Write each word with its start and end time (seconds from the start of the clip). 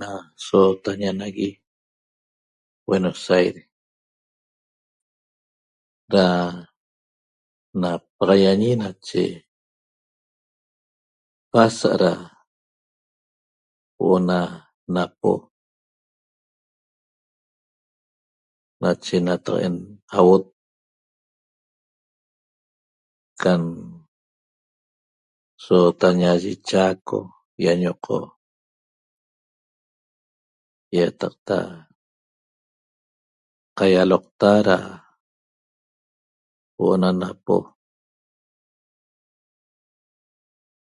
Na 0.00 0.10
sootaña 0.46 1.10
nagui 1.20 1.50
Buenos 2.86 3.22
Aires 3.36 3.64
da 6.12 6.26
napaxaiañi 7.80 8.70
nache 8.82 9.22
pasa'a 11.52 11.96
da 12.02 12.12
huo'o 13.96 14.16
na 14.28 14.38
napo 14.94 15.32
nache 18.82 19.14
nataq'en 19.26 19.76
uaot 20.16 20.44
can 23.42 23.62
sootaña 25.64 26.30
yi 26.42 26.52
Chaco 26.68 27.18
ýañoqo' 27.62 28.32
ýataqta 30.96 31.56
qaialoqta 33.78 34.50
da 34.68 34.76
huo'o 36.76 36.94
na 37.02 37.10
napo 37.20 37.56